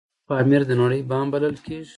آیا 0.23 0.27
پامیر 0.27 0.61
د 0.67 0.71
نړۍ 0.81 1.01
بام 1.09 1.27
بلل 1.33 1.55
کیږي؟ 1.65 1.89